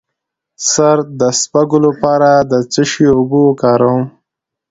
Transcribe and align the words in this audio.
د 0.03 0.03
سر 0.71 0.97
د 1.19 1.21
سپږو 1.41 1.77
لپاره 1.87 2.29
د 2.51 2.53
څه 2.71 2.81
شي 2.91 3.05
اوبه 3.15 3.39
وکاروم؟ 3.47 4.03